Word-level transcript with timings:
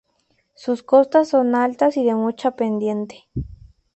Sus 0.55 0.81
costas 0.81 1.29
son 1.29 1.53
altas 1.53 1.95
y 1.95 2.03
de 2.03 2.15
mucha 2.15 2.55
pendiente. 2.55 3.25